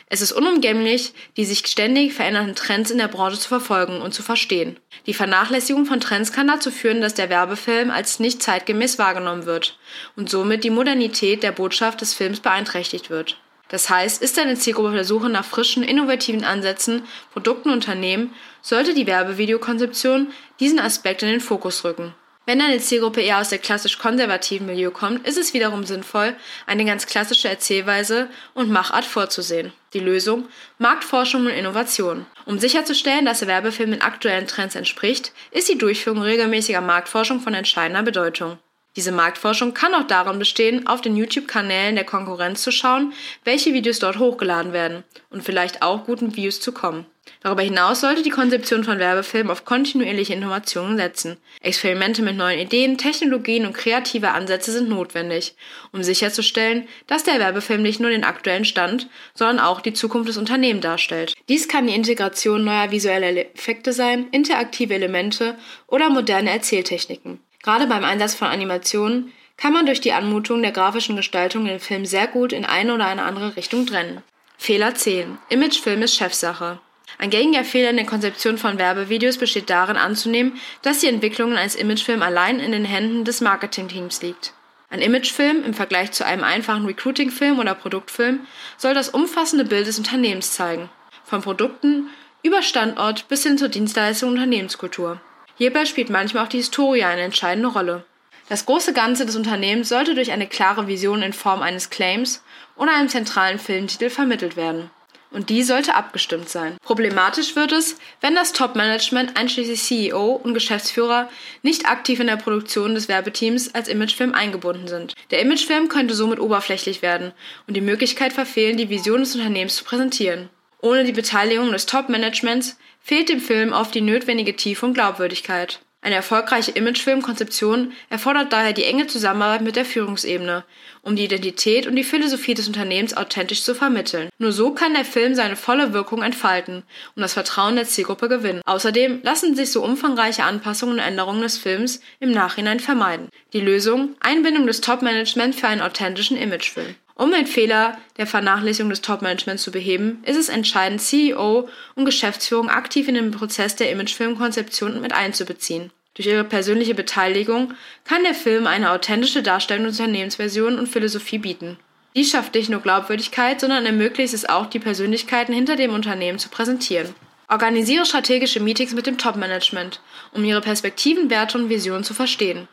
Es 0.07 0.21
ist 0.21 0.33
unumgänglich, 0.33 1.13
die 1.37 1.45
sich 1.45 1.67
ständig 1.67 2.13
verändernden 2.13 2.55
Trends 2.55 2.91
in 2.91 2.99
der 2.99 3.09
Branche 3.09 3.39
zu 3.39 3.49
verfolgen 3.49 4.01
und 4.01 4.13
zu 4.13 4.23
verstehen. 4.23 4.77
Die 5.07 5.15
Vernachlässigung 5.15 5.87
von 5.87 6.01
Trends 6.01 6.33
kann 6.33 6.47
dazu 6.47 6.71
führen, 6.71 7.01
dass 7.01 7.15
der 7.15 7.31
Werbefilm 7.31 7.91
als 7.91 8.21
nicht 8.21 8.43
zeitgemäß 8.43 8.99
wahrgenommen 8.99 9.47
wird 9.47 9.79
und 10.15 10.31
somit 10.31 10.65
die 10.65 10.71
Modernität 10.71 11.43
der 11.43 11.53
Botschaft 11.53 12.01
des 12.01 12.15
Films 12.15 12.41
beeinträchtigt 12.41 13.11
wird. 13.11 13.39
Das 13.73 13.89
heißt, 13.89 14.23
ist 14.23 14.37
deine 14.37 14.57
Zielgruppe 14.57 14.89
auf 14.89 14.95
der 14.95 15.05
Suche 15.05 15.31
nach 15.31 15.47
frischen, 15.47 15.83
innovativen 15.83 16.45
Ansätzen, 16.45 17.05
Produkten 17.33 17.71
Unternehmen, 17.71 18.35
sollte 18.61 18.93
die 18.93 19.07
Werbevideokonzeption 19.07 20.31
diesen 20.61 20.79
Aspekt 20.79 21.23
in 21.23 21.31
den 21.31 21.41
Fokus 21.41 21.83
rücken. 21.83 22.15
Wenn 22.45 22.59
deine 22.59 22.81
Zielgruppe 22.81 23.23
eher 23.23 23.39
aus 23.41 23.49
der 23.49 23.61
klassisch 23.61 23.99
konservativen 23.99 24.67
Milieu 24.67 24.91
kommt, 24.91 25.27
ist 25.27 25.39
es 25.39 25.55
wiederum 25.55 25.85
sinnvoll, 25.85 26.37
eine 26.67 26.85
ganz 26.85 27.07
klassische 27.07 27.49
Erzählweise 27.49 28.29
und 28.53 28.71
Machart 28.71 29.07
vorzusehen. 29.07 29.73
Die 29.95 30.01
Lösung? 30.01 30.49
Marktforschung 30.79 31.47
und 31.47 31.53
Innovation. 31.53 32.27
Um 32.45 32.59
sicherzustellen, 32.59 33.25
dass 33.25 33.39
der 33.39 33.49
Werbefilm 33.49 33.93
den 33.93 34.03
aktuellen 34.03 34.47
Trends 34.47 34.75
entspricht, 34.75 35.33
ist 35.51 35.71
die 35.71 35.79
Durchführung 35.79 36.21
regelmäßiger 36.21 36.83
Marktforschung 36.83 37.41
von 37.41 37.55
entscheidender 37.55 38.03
Bedeutung. 38.03 38.59
Diese 38.95 39.13
Marktforschung 39.13 39.73
kann 39.73 39.95
auch 39.95 40.07
darin 40.07 40.39
bestehen, 40.39 40.87
auf 40.87 41.01
den 41.01 41.17
YouTube-Kanälen 41.17 41.95
der 41.95 42.05
Konkurrenz 42.05 42.63
zu 42.63 42.71
schauen, 42.71 43.15
welche 43.43 43.73
Videos 43.73 43.99
dort 43.99 44.19
hochgeladen 44.19 44.75
werden 44.75 45.03
und 45.31 45.43
vielleicht 45.43 45.83
auch 45.83 46.05
guten 46.05 46.37
Views 46.37 46.61
zu 46.61 46.73
kommen. 46.73 47.07
Darüber 47.41 47.63
hinaus 47.63 48.01
sollte 48.01 48.23
die 48.23 48.31
Konzeption 48.31 48.85
von 48.85 48.99
Werbefilmen 48.99 49.51
auf 49.51 49.65
kontinuierliche 49.65 50.35
Informationen 50.35 50.97
setzen. 50.97 51.39
Experimente 51.61 52.21
mit 52.21 52.37
neuen 52.37 52.59
Ideen, 52.59 52.99
Technologien 52.99 53.65
und 53.65 53.75
kreative 53.75 54.31
Ansätze 54.31 54.73
sind 54.73 54.89
notwendig, 54.89 55.55
um 55.93 56.03
sicherzustellen, 56.03 56.89
dass 57.07 57.25
der 57.25 57.39
Werbefilm 57.39 57.83
nicht 57.83 58.01
nur 58.01 58.11
den 58.11 58.25
aktuellen 58.25 58.65
Stand, 58.65 59.09
sondern 59.35 59.61
auch 59.61 59.81
die 59.81 59.93
Zukunft 59.93 60.29
des 60.29 60.37
Unternehmens 60.37 60.83
darstellt. 60.83 61.35
Dies 61.49 61.69
kann 61.69 61.87
die 61.87 61.95
Integration 61.95 62.65
neuer 62.65 62.91
visueller 62.91 63.55
Effekte 63.55 63.93
sein, 63.93 64.29
interaktive 64.33 64.95
Elemente 64.95 65.57
oder 65.87 66.11
moderne 66.11 66.51
Erzähltechniken. 66.51 67.41
Gerade 67.63 67.87
beim 67.87 68.05
Einsatz 68.05 68.35
von 68.35 68.49
Animationen 68.49 69.33
kann 69.57 69.73
man 69.73 69.87
durch 69.87 70.01
die 70.01 70.13
Anmutung 70.13 70.63
der 70.63 70.73
grafischen 70.73 71.17
Gestaltung 71.17 71.65
den 71.65 71.79
Film 71.79 72.05
sehr 72.05 72.27
gut 72.27 72.53
in 72.53 72.65
eine 72.65 72.95
oder 72.95 73.07
eine 73.07 73.23
andere 73.23 73.57
Richtung 73.57 73.87
trennen. 73.87 74.23
Fehler 74.59 74.95
10. 74.95 75.39
Imagefilm 75.49 76.03
ist 76.03 76.17
Chefsache. 76.17 76.81
Ein 77.19 77.31
gängiger 77.31 77.65
Fehler 77.65 77.91
in 77.91 77.97
der 77.97 78.07
Konzeption 78.07 78.59
von 78.59 78.79
Werbevideos 78.79 79.39
besteht 79.39 79.71
darin 79.71 79.97
anzunehmen, 79.97 80.59
dass 80.83 81.01
die 81.01 81.09
Entwicklung 81.09 81.57
eines 81.57 81.75
Imagefilms 81.75 82.23
allein 82.23 82.59
in 82.59 82.73
den 82.73 82.85
Händen 82.85 83.25
des 83.25 83.41
Marketingteams 83.41 84.23
liegt. 84.23 84.55
Ein 84.91 85.01
Imagefilm 85.01 85.65
im 85.65 85.75
Vergleich 85.75 86.13
zu 86.13 86.27
einem 86.27 86.45
einfachen 86.45 86.87
Recruitingfilm 86.87 87.59
oder 87.59 87.75
Produktfilm 87.75 88.41
soll 88.77 88.95
das 88.95 89.09
umfassende 89.09 89.65
Bild 89.65 89.87
des 89.87 89.99
Unternehmens 89.99 90.53
zeigen, 90.53 90.91
von 91.25 91.43
Produkten 91.43 92.11
über 92.43 92.63
Standort 92.63 93.29
bis 93.29 93.43
hin 93.45 93.57
zur 93.57 93.69
Dienstleistung 93.69 94.31
und 94.31 94.35
Unternehmenskultur. 94.37 95.21
Hierbei 95.63 95.87
spielt 95.87 96.11
manchmal 96.11 96.45
auch 96.45 96.49
die 96.49 96.57
Historie 96.57 97.05
eine 97.05 97.21
entscheidende 97.21 97.69
Rolle. 97.69 98.05
Das 98.49 98.67
große 98.67 98.93
Ganze 98.95 99.27
des 99.27 99.37
Unternehmens 99.37 99.91
sollte 99.91 100.17
durch 100.17 100.33
eine 100.33 100.49
klare 100.49 100.89
Vision 100.89 101.23
in 101.23 101.33
Form 101.33 101.63
eines 101.63 101.89
Claims 101.89 102.43
oder 102.75 102.93
einem 102.93 103.09
zentralen 103.09 103.61
Filmtitel 103.61 104.11
vermittelt 104.11 104.57
werden 104.57 104.91
und 105.31 105.51
die 105.51 105.63
sollte 105.63 105.95
abgestimmt 105.95 106.49
sein. 106.49 106.77
Problematisch 106.83 107.55
wird 107.55 107.71
es, 107.71 107.97
wenn 108.21 108.35
das 108.35 108.53
Top-Management 108.53 109.37
einschließlich 109.37 109.81
CEO 109.81 110.33
und 110.33 110.53
Geschäftsführer 110.53 111.31
nicht 111.63 111.87
aktiv 111.87 112.19
in 112.19 112.27
der 112.27 112.39
Produktion 112.39 112.97
des 112.97 113.07
Werbeteams 113.07 113.73
als 113.73 113.87
Imagefilm 113.87 114.35
eingebunden 114.35 114.89
sind. 114.89 115.15
Der 115.31 115.41
Imagefilm 115.43 115.89
könnte 115.89 116.15
somit 116.15 116.41
oberflächlich 116.41 117.03
werden 117.03 117.31
und 117.69 117.75
die 117.75 117.81
Möglichkeit 117.81 118.33
verfehlen, 118.33 118.79
die 118.79 118.91
Vision 118.91 119.21
des 119.21 119.37
Unternehmens 119.37 119.77
zu 119.77 119.85
präsentieren. 119.85 120.51
Ohne 120.83 121.05
die 121.05 121.13
Beteiligung 121.13 121.71
des 121.71 121.87
Top-Managements 121.87 122.77
fehlt 123.01 123.29
dem 123.29 123.41
Film 123.41 123.73
oft 123.73 123.95
die 123.95 124.01
notwendige 124.01 124.57
Tiefe 124.57 124.85
und 124.85 124.95
Glaubwürdigkeit. 124.95 125.81
Eine 126.05 126.17
erfolgreiche 126.17 126.73
Imagefilmkonzeption 126.73 127.93
erfordert 128.11 128.53
daher 128.53 128.73
die 128.73 128.83
enge 128.83 129.07
Zusammenarbeit 129.07 129.61
mit 129.61 129.77
der 129.77 129.85
Führungsebene, 129.85 130.65
um 131.03 131.15
die 131.15 131.27
Identität 131.27 131.87
und 131.87 131.95
die 131.95 132.03
Philosophie 132.03 132.55
des 132.55 132.67
Unternehmens 132.67 133.17
authentisch 133.17 133.63
zu 133.63 133.77
vermitteln. 133.77 134.29
Nur 134.39 134.51
so 134.51 134.73
kann 134.73 134.95
der 134.95 135.05
Film 135.05 135.37
seine 135.37 135.55
volle 135.55 135.93
Wirkung 135.93 136.23
entfalten 136.23 136.83
und 137.15 137.23
das 137.23 137.35
Vertrauen 137.35 137.77
der 137.77 137.85
Zielgruppe 137.85 138.29
gewinnen. 138.29 138.63
Außerdem 138.67 139.21
lassen 139.23 139.55
sich 139.55 139.71
so 139.71 139.85
umfangreiche 139.85 140.43
Anpassungen 140.43 140.97
und 140.97 141.01
Änderungen 141.01 141.43
des 141.43 141.59
Films 141.59 142.01
im 142.19 142.33
Nachhinein 142.33 142.81
vermeiden. 142.81 143.29
Die 143.53 143.61
Lösung? 143.61 144.17
Einbindung 144.19 144.67
des 144.67 144.81
Top-Management 144.81 145.55
für 145.55 145.69
einen 145.69 145.83
authentischen 145.83 146.37
Imagefilm. 146.37 146.97
Um 147.15 147.31
den 147.31 147.47
Fehler 147.47 147.99
der 148.17 148.27
Vernachlässigung 148.27 148.91
des 148.91 149.03
Top-Managements 149.03 149.63
zu 149.63 149.71
beheben, 149.71 150.23
ist 150.25 150.37
es 150.37 150.49
entscheidend, 150.49 151.01
CEO 151.01 151.69
und 151.95 152.05
Geschäftsführung 152.05 152.71
aktiv 152.71 153.09
in 153.09 153.15
den 153.15 153.31
Prozess 153.31 153.77
der 153.77 153.91
Imagefilmkonzeption 153.91 155.01
mit 155.01 155.13
einzubeziehen. 155.13 155.91
Durch 156.15 156.27
ihre 156.27 156.45
persönliche 156.45 156.95
Beteiligung 156.95 157.75
kann 158.05 158.23
der 158.23 158.35
Film 158.35 158.67
eine 158.67 158.91
authentische 158.91 159.43
Darstellung 159.43 159.85
der 159.85 159.93
Unternehmensversion 159.93 160.79
und 160.79 160.89
Philosophie 160.89 161.39
bieten. 161.39 161.79
Dies 162.15 162.31
schafft 162.31 162.55
nicht 162.55 162.69
nur 162.69 162.81
Glaubwürdigkeit, 162.81 163.61
sondern 163.61 163.87
ermöglicht 163.87 164.35
es 164.35 164.47
auch, 164.47 164.67
die 164.67 164.79
Persönlichkeiten 164.79 165.55
hinter 165.55 165.77
dem 165.77 165.95
Unternehmen 165.95 166.39
zu 166.39 166.51
präsentieren. 166.51 167.15
Organisiere 167.49 168.05
strategische 168.05 168.61
Meetings 168.61 168.95
mit 168.95 169.07
dem 169.07 169.17
Top-Management, 169.19 170.01
um 170.33 170.45
ihre 170.45 170.61
Perspektiven, 170.61 171.31
Werte 171.31 171.57
und 171.57 171.69
Visionen 171.71 172.05
zu 172.05 172.13
verstehen. 172.15 172.69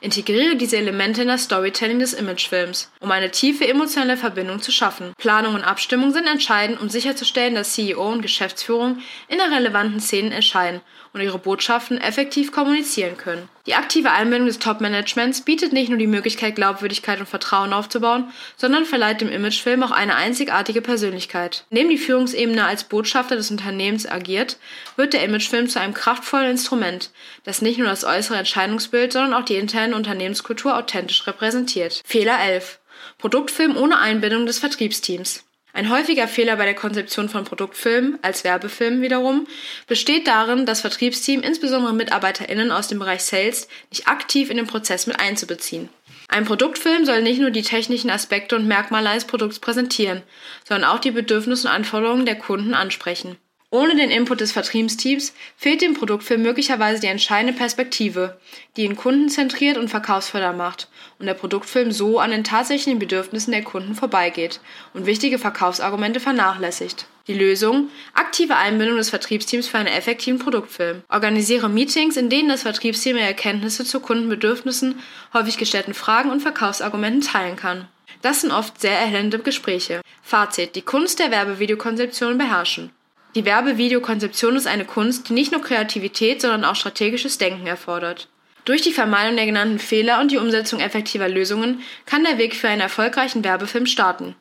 Integriere 0.00 0.56
diese 0.56 0.76
Elemente 0.76 1.22
in 1.22 1.28
das 1.28 1.44
Storytelling 1.44 1.98
des 1.98 2.12
Imagefilms, 2.12 2.90
um 3.00 3.10
eine 3.10 3.30
tiefe 3.30 3.66
emotionale 3.66 4.16
Verbindung 4.16 4.62
zu 4.62 4.70
schaffen. 4.70 5.12
Planung 5.18 5.54
und 5.54 5.64
Abstimmung 5.64 6.12
sind 6.12 6.26
entscheidend, 6.26 6.80
um 6.80 6.88
sicherzustellen, 6.88 7.54
dass 7.54 7.74
CEO 7.74 8.08
und 8.10 8.22
Geschäftsführung 8.22 8.98
in 9.28 9.38
der 9.38 9.50
relevanten 9.50 10.00
Szenen 10.00 10.32
erscheinen 10.32 10.80
und 11.12 11.20
ihre 11.20 11.38
Botschaften 11.38 11.98
effektiv 11.98 12.52
kommunizieren 12.52 13.16
können. 13.16 13.48
Die 13.66 13.74
aktive 13.74 14.10
Einbindung 14.10 14.46
des 14.46 14.60
Top-Managements 14.60 15.42
bietet 15.42 15.74
nicht 15.74 15.90
nur 15.90 15.98
die 15.98 16.06
Möglichkeit, 16.06 16.54
Glaubwürdigkeit 16.54 17.20
und 17.20 17.28
Vertrauen 17.28 17.74
aufzubauen, 17.74 18.30
sondern 18.56 18.86
verleiht 18.86 19.20
dem 19.20 19.28
Imagefilm 19.28 19.82
auch 19.82 19.90
eine 19.90 20.16
einzigartige 20.16 20.80
Persönlichkeit. 20.80 21.64
Indem 21.68 21.90
die 21.90 21.98
Führungsebene 21.98 22.64
als 22.64 22.84
Botschafter 22.84 23.36
des 23.36 23.50
Unternehmens 23.50 24.08
agiert, 24.08 24.56
wird 24.96 25.12
der 25.12 25.22
Imagefilm 25.22 25.68
zu 25.68 25.80
einem 25.80 25.92
kraftvollen 25.92 26.52
Instrument, 26.52 27.10
das 27.44 27.60
nicht 27.60 27.78
nur 27.78 27.88
das 27.88 28.04
äußere 28.04 28.38
Entscheidungsbild, 28.38 29.12
sondern 29.12 29.34
auch 29.34 29.44
die 29.44 29.56
interne 29.88 29.96
Unternehmenskultur 29.96 30.76
authentisch 30.76 31.26
repräsentiert. 31.26 32.02
Fehler 32.04 32.38
11. 32.40 32.78
Produktfilm 33.18 33.76
ohne 33.76 33.98
Einbindung 33.98 34.46
des 34.46 34.58
Vertriebsteams. 34.58 35.44
Ein 35.72 35.90
häufiger 35.90 36.26
Fehler 36.26 36.56
bei 36.56 36.64
der 36.64 36.74
Konzeption 36.74 37.28
von 37.28 37.44
Produktfilmen 37.44 38.18
als 38.22 38.42
Werbefilmen 38.42 39.02
wiederum 39.02 39.46
besteht 39.86 40.26
darin, 40.26 40.66
das 40.66 40.80
Vertriebsteam, 40.80 41.42
insbesondere 41.42 41.92
MitarbeiterInnen 41.92 42.72
aus 42.72 42.88
dem 42.88 42.98
Bereich 42.98 43.22
Sales, 43.22 43.68
nicht 43.90 44.08
aktiv 44.08 44.50
in 44.50 44.56
den 44.56 44.66
Prozess 44.66 45.06
mit 45.06 45.20
einzubeziehen. 45.20 45.88
Ein 46.28 46.44
Produktfilm 46.44 47.04
soll 47.04 47.22
nicht 47.22 47.40
nur 47.40 47.50
die 47.50 47.62
technischen 47.62 48.10
Aspekte 48.10 48.56
und 48.56 48.66
Merkmale 48.66 49.08
eines 49.08 49.24
Produkts 49.24 49.60
präsentieren, 49.60 50.22
sondern 50.66 50.90
auch 50.90 50.98
die 50.98 51.12
Bedürfnisse 51.12 51.68
und 51.68 51.74
Anforderungen 51.74 52.26
der 52.26 52.36
Kunden 52.36 52.74
ansprechen. 52.74 53.36
Ohne 53.70 53.96
den 53.96 54.10
Input 54.10 54.40
des 54.40 54.52
Vertriebsteams 54.52 55.34
fehlt 55.58 55.82
dem 55.82 55.92
Produktfilm 55.92 56.40
möglicherweise 56.40 57.02
die 57.02 57.06
entscheidende 57.08 57.52
Perspektive, 57.52 58.38
die 58.76 58.84
ihn 58.84 58.96
kundenzentriert 58.96 59.76
und 59.76 59.90
verkaufsförder 59.90 60.54
macht 60.54 60.88
und 61.18 61.26
der 61.26 61.34
Produktfilm 61.34 61.92
so 61.92 62.18
an 62.18 62.30
den 62.30 62.44
tatsächlichen 62.44 62.98
Bedürfnissen 62.98 63.52
der 63.52 63.62
Kunden 63.62 63.94
vorbeigeht 63.94 64.60
und 64.94 65.04
wichtige 65.04 65.38
Verkaufsargumente 65.38 66.18
vernachlässigt. 66.18 67.06
Die 67.26 67.34
Lösung? 67.34 67.90
Aktive 68.14 68.56
Einbindung 68.56 68.96
des 68.96 69.10
Vertriebsteams 69.10 69.68
für 69.68 69.76
einen 69.76 69.88
effektiven 69.88 70.38
Produktfilm. 70.38 71.02
Organisiere 71.10 71.68
Meetings, 71.68 72.16
in 72.16 72.30
denen 72.30 72.48
das 72.48 72.62
Vertriebsteam 72.62 73.18
Erkenntnisse 73.18 73.84
zu 73.84 74.00
Kundenbedürfnissen, 74.00 74.98
häufig 75.34 75.58
gestellten 75.58 75.92
Fragen 75.92 76.30
und 76.30 76.40
Verkaufsargumenten 76.40 77.20
teilen 77.20 77.56
kann. 77.56 77.86
Das 78.22 78.40
sind 78.40 78.50
oft 78.50 78.80
sehr 78.80 78.98
erhellende 78.98 79.40
Gespräche. 79.40 80.00
Fazit. 80.22 80.74
Die 80.74 80.82
Kunst 80.82 81.18
der 81.18 81.30
Werbevideokonzeption 81.30 82.38
beherrschen. 82.38 82.92
Die 83.34 83.44
Werbevideokonzeption 83.44 84.56
ist 84.56 84.66
eine 84.66 84.84
Kunst, 84.84 85.28
die 85.28 85.34
nicht 85.34 85.52
nur 85.52 85.60
Kreativität, 85.60 86.40
sondern 86.40 86.64
auch 86.64 86.76
strategisches 86.76 87.38
Denken 87.38 87.66
erfordert. 87.66 88.28
Durch 88.64 88.82
die 88.82 88.92
Vermeidung 88.92 89.36
der 89.36 89.46
genannten 89.46 89.78
Fehler 89.78 90.20
und 90.20 90.30
die 90.30 90.38
Umsetzung 90.38 90.80
effektiver 90.80 91.28
Lösungen 91.28 91.80
kann 92.06 92.24
der 92.24 92.38
Weg 92.38 92.54
für 92.54 92.68
einen 92.68 92.80
erfolgreichen 92.80 93.44
Werbefilm 93.44 93.86
starten. 93.86 94.34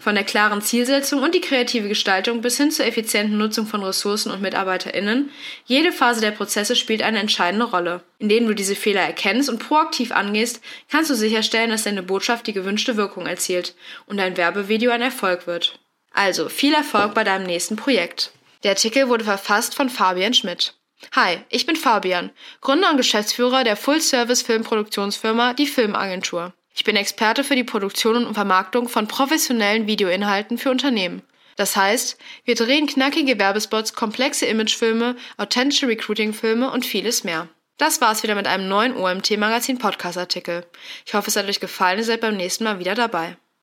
Von 0.00 0.14
der 0.14 0.24
klaren 0.24 0.62
Zielsetzung 0.62 1.22
und 1.22 1.34
die 1.34 1.40
kreative 1.40 1.88
Gestaltung 1.88 2.40
bis 2.40 2.56
hin 2.56 2.70
zur 2.70 2.86
effizienten 2.86 3.38
Nutzung 3.38 3.66
von 3.66 3.82
Ressourcen 3.82 4.30
und 4.30 4.40
MitarbeiterInnen, 4.40 5.30
jede 5.66 5.92
Phase 5.92 6.20
der 6.20 6.30
Prozesse 6.30 6.76
spielt 6.76 7.02
eine 7.02 7.18
entscheidende 7.18 7.66
Rolle. 7.66 8.02
Indem 8.18 8.46
du 8.46 8.54
diese 8.54 8.74
Fehler 8.74 9.02
erkennst 9.02 9.48
und 9.48 9.58
proaktiv 9.58 10.12
angehst, 10.12 10.60
kannst 10.90 11.10
du 11.10 11.14
sicherstellen, 11.14 11.70
dass 11.70 11.84
deine 11.84 12.02
Botschaft 12.02 12.46
die 12.46 12.52
gewünschte 12.52 12.96
Wirkung 12.96 13.26
erzielt 13.26 13.74
und 14.06 14.16
dein 14.16 14.36
Werbevideo 14.36 14.90
ein 14.90 15.02
Erfolg 15.02 15.46
wird. 15.46 15.78
Also, 16.18 16.48
viel 16.48 16.74
Erfolg 16.74 17.14
bei 17.14 17.22
deinem 17.22 17.46
nächsten 17.46 17.76
Projekt. 17.76 18.32
Der 18.64 18.72
Artikel 18.72 19.08
wurde 19.08 19.22
verfasst 19.22 19.76
von 19.76 19.88
Fabian 19.88 20.34
Schmidt. 20.34 20.74
Hi, 21.14 21.38
ich 21.48 21.64
bin 21.64 21.76
Fabian, 21.76 22.32
Gründer 22.60 22.90
und 22.90 22.96
Geschäftsführer 22.96 23.62
der 23.62 23.76
Full-Service-Filmproduktionsfirma 23.76 25.54
Die 25.54 25.68
Filmagentur. 25.68 26.54
Ich 26.74 26.82
bin 26.82 26.96
Experte 26.96 27.44
für 27.44 27.54
die 27.54 27.62
Produktion 27.62 28.26
und 28.26 28.34
Vermarktung 28.34 28.88
von 28.88 29.06
professionellen 29.06 29.86
Videoinhalten 29.86 30.58
für 30.58 30.72
Unternehmen. 30.72 31.22
Das 31.54 31.76
heißt, 31.76 32.18
wir 32.44 32.56
drehen 32.56 32.88
knackige 32.88 33.38
Werbespots, 33.38 33.94
komplexe 33.94 34.46
Imagefilme, 34.46 35.14
authentische 35.36 35.86
Recruiting-Filme 35.86 36.68
und 36.72 36.84
vieles 36.84 37.22
mehr. 37.22 37.46
Das 37.76 38.00
war's 38.00 38.24
wieder 38.24 38.34
mit 38.34 38.48
einem 38.48 38.66
neuen 38.66 38.96
OMT 38.96 39.38
Magazin 39.38 39.78
Podcast 39.78 40.18
Artikel. 40.18 40.66
Ich 41.06 41.14
hoffe, 41.14 41.30
es 41.30 41.36
hat 41.36 41.46
euch 41.46 41.60
gefallen 41.60 41.98
und 41.98 42.04
seid 42.04 42.22
beim 42.22 42.36
nächsten 42.36 42.64
Mal 42.64 42.80
wieder 42.80 42.96
dabei. 42.96 43.36